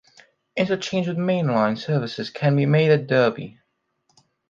Interchange 0.55 1.07
with 1.07 1.17
Mainline 1.17 1.77
services 1.77 2.31
can 2.31 2.55
be 2.55 2.65
made 2.65 2.89
at 2.89 3.05
Derby. 3.05 3.59